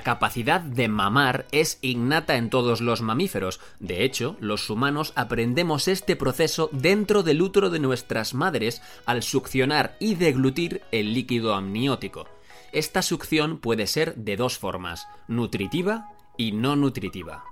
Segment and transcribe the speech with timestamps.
[0.00, 3.60] La capacidad de mamar es innata en todos los mamíferos.
[3.80, 9.98] De hecho, los humanos aprendemos este proceso dentro del útero de nuestras madres al succionar
[10.00, 12.26] y deglutir el líquido amniótico.
[12.72, 16.08] Esta succión puede ser de dos formas, nutritiva
[16.38, 17.44] y no nutritiva.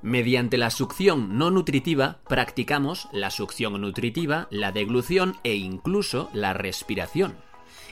[0.00, 7.36] Mediante la succión no nutritiva practicamos la succión nutritiva, la deglución e incluso la respiración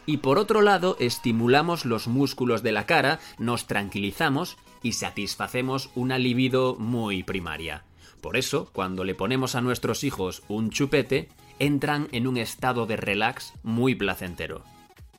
[0.06, 6.18] y por otro lado estimulamos los músculos de la cara, nos tranquilizamos y satisfacemos una
[6.18, 7.84] libido muy primaria.
[8.20, 12.96] Por eso, cuando le ponemos a nuestros hijos un chupete, entran en un estado de
[12.96, 14.62] relax muy placentero.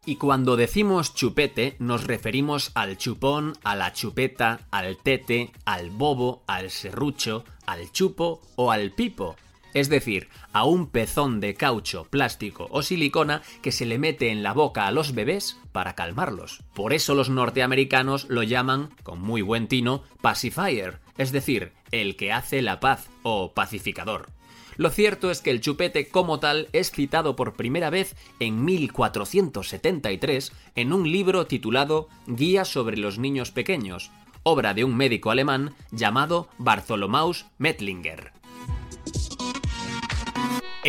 [0.05, 6.43] Y cuando decimos chupete, nos referimos al chupón, a la chupeta, al tete, al bobo,
[6.47, 9.35] al serrucho, al chupo o al pipo,
[9.73, 14.43] es decir, a un pezón de caucho, plástico o silicona que se le mete en
[14.43, 16.63] la boca a los bebés para calmarlos.
[16.73, 22.31] Por eso los norteamericanos lo llaman, con muy buen tino, pacifier, es decir, el que
[22.31, 24.29] hace la paz o pacificador.
[24.77, 30.53] Lo cierto es que el chupete como tal es citado por primera vez en 1473
[30.75, 34.11] en un libro titulado Guía sobre los niños pequeños,
[34.43, 38.31] obra de un médico alemán llamado Bartholomaus Mettlinger.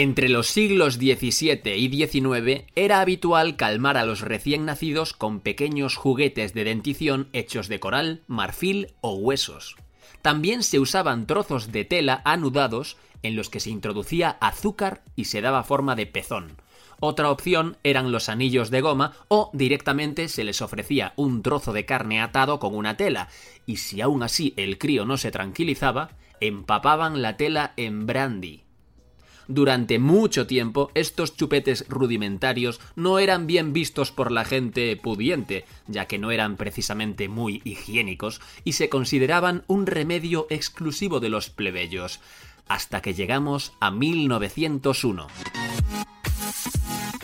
[0.01, 5.97] Entre los siglos XVII y XIX era habitual calmar a los recién nacidos con pequeños
[5.97, 9.75] juguetes de dentición hechos de coral, marfil o huesos.
[10.23, 15.41] También se usaban trozos de tela anudados en los que se introducía azúcar y se
[15.41, 16.53] daba forma de pezón.
[17.01, 21.87] Otra opción eran los anillos de goma o directamente se les ofrecía un trozo de
[21.87, 23.31] carne atado con una tela,
[23.67, 28.68] y si aún así el crío no se tranquilizaba, empapaban la tela en brandy.
[29.49, 36.05] Durante mucho tiempo, estos chupetes rudimentarios no eran bien vistos por la gente pudiente, ya
[36.05, 42.21] que no eran precisamente muy higiénicos, y se consideraban un remedio exclusivo de los plebeyos,
[42.69, 45.29] hasta que llegamos a 1901.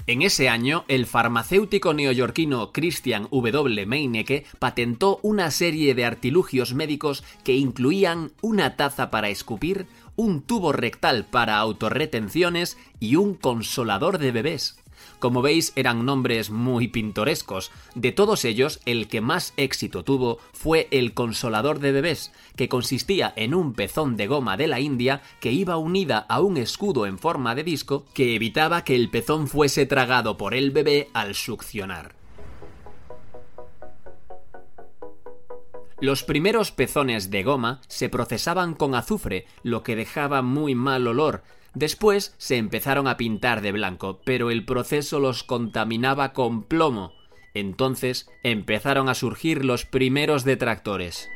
[0.06, 3.86] En ese año, el farmacéutico neoyorquino Christian W.
[3.86, 9.86] Meinecke patentó una serie de artilugios médicos que incluían una taza para escupir,
[10.16, 14.78] un tubo rectal para autorretenciones y un consolador de bebés.
[15.18, 17.70] Como veis, eran nombres muy pintorescos.
[17.94, 23.32] De todos ellos, el que más éxito tuvo fue el consolador de bebés, que consistía
[23.36, 27.18] en un pezón de goma de la India que iba unida a un escudo en
[27.18, 32.23] forma de disco que evitaba que el pezón fuese tragado por el bebé al succionar.
[36.00, 41.42] Los primeros pezones de goma se procesaban con azufre, lo que dejaba muy mal olor.
[41.74, 47.12] Después se empezaron a pintar de blanco, pero el proceso los contaminaba con plomo.
[47.54, 51.28] Entonces empezaron a surgir los primeros detractores.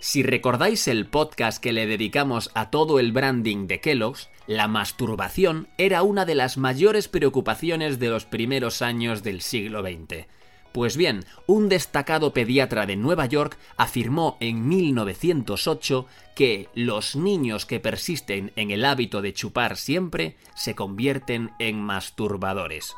[0.00, 5.68] Si recordáis el podcast que le dedicamos a todo el branding de Kellogg's, la masturbación
[5.78, 10.26] era una de las mayores preocupaciones de los primeros años del siglo XX.
[10.72, 17.80] Pues bien, un destacado pediatra de Nueva York afirmó en 1908 que los niños que
[17.80, 22.94] persisten en el hábito de chupar siempre se convierten en masturbadores.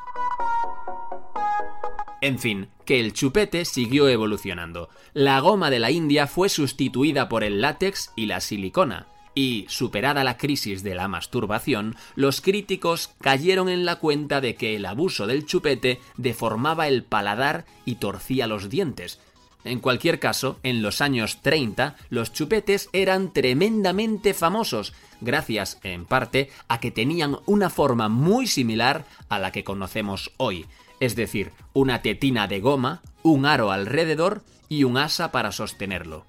[2.20, 4.88] En fin, que el chupete siguió evolucionando.
[5.12, 10.25] La goma de la India fue sustituida por el látex y la silicona y, superada
[10.25, 15.26] la crisis de la masturbación, los críticos cayeron en la cuenta de que el abuso
[15.26, 19.20] del chupete deformaba el paladar y torcía los dientes.
[19.64, 26.50] En cualquier caso, en los años 30, los chupetes eran tremendamente famosos, gracias, en parte,
[26.69, 30.66] a que tenían una forma muy similar a la que conocemos hoy,
[31.00, 36.25] es decir, una tetina de goma, un aro alrededor y un asa para sostenerlo.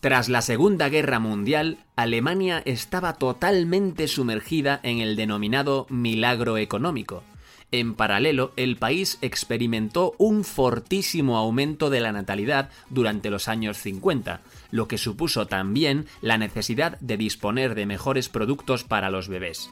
[0.00, 7.22] Tras la Segunda Guerra Mundial, Alemania estaba totalmente sumergida en el denominado milagro económico.
[7.70, 14.40] En paralelo, el país experimentó un fortísimo aumento de la natalidad durante los años 50,
[14.70, 19.70] lo que supuso también la necesidad de disponer de mejores productos para los bebés.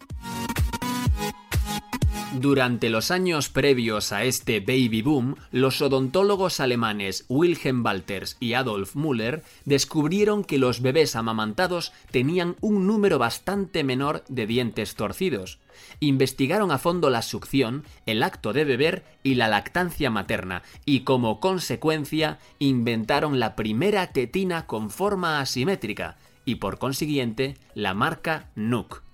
[2.41, 8.95] Durante los años previos a este baby boom, los odontólogos alemanes Wilhelm Walters y Adolf
[8.95, 15.59] Müller descubrieron que los bebés amamantados tenían un número bastante menor de dientes torcidos.
[15.99, 21.41] Investigaron a fondo la succión, el acto de beber y la lactancia materna, y como
[21.41, 29.08] consecuencia inventaron la primera tetina con forma asimétrica, y por consiguiente la marca Nuuk.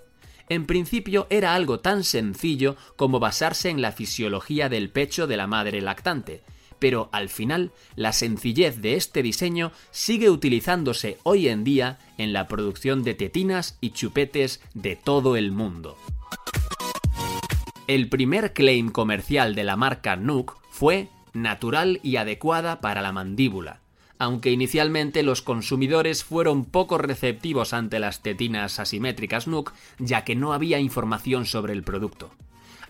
[0.49, 5.47] En principio era algo tan sencillo como basarse en la fisiología del pecho de la
[5.47, 6.43] madre lactante,
[6.79, 12.47] pero al final la sencillez de este diseño sigue utilizándose hoy en día en la
[12.47, 15.97] producción de tetinas y chupetes de todo el mundo.
[17.87, 23.81] El primer claim comercial de la marca Nook fue natural y adecuada para la mandíbula,
[24.19, 30.53] aunque inicialmente los consumidores fueron poco receptivos ante las tetinas asimétricas Nook, ya que no
[30.53, 32.31] había información sobre el producto.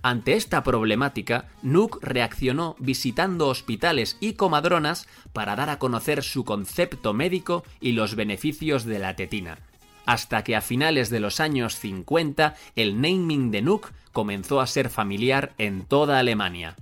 [0.03, 7.15] Ante esta problemática, Nook reaccionó visitando hospitales y comadronas para dar a conocer su concepto
[7.15, 9.61] médico y los beneficios de la tetina,
[10.05, 14.91] hasta que a finales de los años 50 el naming de Nook comenzó a ser
[14.91, 16.77] familiar en toda Alemania.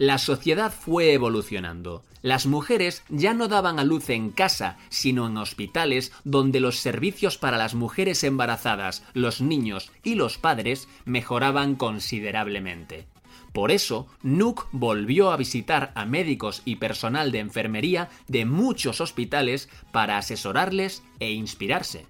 [0.00, 2.02] La sociedad fue evolucionando.
[2.22, 7.36] Las mujeres ya no daban a luz en casa, sino en hospitales donde los servicios
[7.36, 13.08] para las mujeres embarazadas, los niños y los padres mejoraban considerablemente.
[13.52, 19.68] Por eso, Nook volvió a visitar a médicos y personal de enfermería de muchos hospitales
[19.92, 22.06] para asesorarles e inspirarse.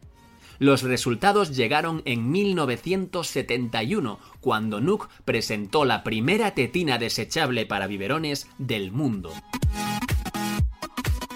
[0.61, 8.93] Los resultados llegaron en 1971, cuando Nook presentó la primera tetina desechable para biberones del
[8.93, 9.33] mundo.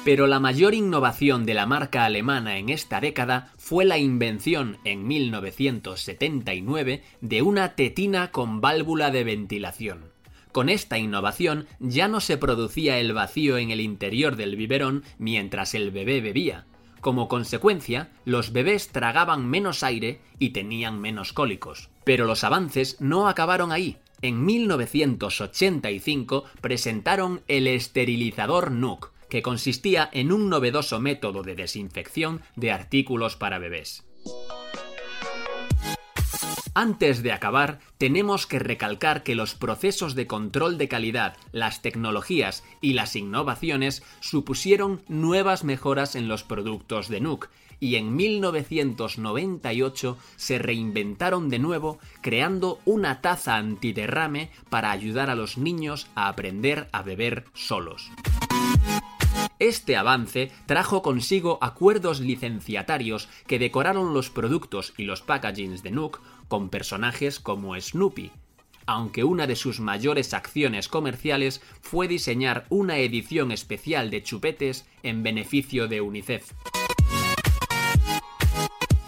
[0.04, 5.06] Pero la mayor innovación de la marca alemana en esta década fue la invención en
[5.06, 10.12] 1979 de una tetina con válvula de ventilación.
[10.52, 15.74] Con esta innovación ya no se producía el vacío en el interior del biberón mientras
[15.74, 16.66] el bebé bebía,
[17.04, 21.90] como consecuencia, los bebés tragaban menos aire y tenían menos cólicos.
[22.02, 23.98] Pero los avances no acabaron ahí.
[24.22, 32.72] En 1985 presentaron el esterilizador NUC, que consistía en un novedoso método de desinfección de
[32.72, 34.06] artículos para bebés.
[36.76, 42.64] Antes de acabar, tenemos que recalcar que los procesos de control de calidad, las tecnologías
[42.80, 47.48] y las innovaciones supusieron nuevas mejoras en los productos de Nook
[47.78, 55.58] y en 1998 se reinventaron de nuevo creando una taza antiderrame para ayudar a los
[55.58, 58.10] niños a aprender a beber solos.
[59.60, 66.20] Este avance trajo consigo acuerdos licenciatarios que decoraron los productos y los packagings de Nook
[66.48, 68.30] con personajes como Snoopy,
[68.86, 75.22] aunque una de sus mayores acciones comerciales fue diseñar una edición especial de chupetes en
[75.22, 76.52] beneficio de UNICEF.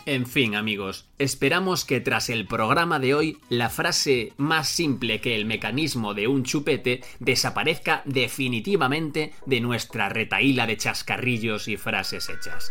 [0.07, 5.35] En fin, amigos, esperamos que tras el programa de hoy la frase más simple que
[5.35, 12.71] el mecanismo de un chupete desaparezca definitivamente de nuestra retaíla de chascarrillos y frases hechas.